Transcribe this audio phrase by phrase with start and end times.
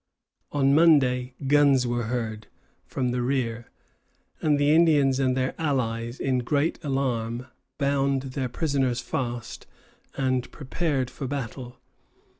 [0.51, 2.47] On Monday guns were heard
[2.87, 3.69] from the rear,
[4.41, 7.45] and the Indians and their allies, in great alarm,
[7.77, 9.67] bound their prisoners fast,
[10.17, 11.77] and prepared for battle.